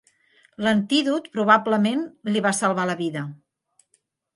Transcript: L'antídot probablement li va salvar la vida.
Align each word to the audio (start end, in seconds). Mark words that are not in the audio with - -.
L'antídot 0.67 1.29
probablement 1.37 2.03
li 2.33 2.45
va 2.49 2.57
salvar 2.65 2.91
la 2.95 3.01
vida. 3.07 3.31